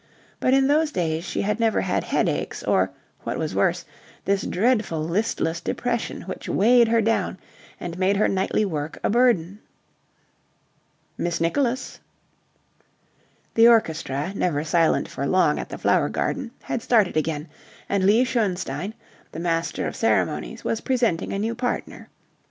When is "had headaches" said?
1.81-2.63